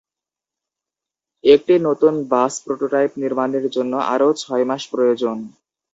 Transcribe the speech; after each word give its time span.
একটি 1.43 1.73
নতুন 1.87 2.13
bus 2.31 2.53
prototype 2.65 3.11
নির্মাণের 3.23 3.65
জন্য 3.75 3.93
আরও 4.13 4.29
ছয় 4.41 4.65
মাস 4.69 4.83
প্রয়োজন। 4.93 5.37